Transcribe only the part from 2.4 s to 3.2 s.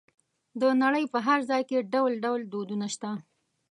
دودونه شته.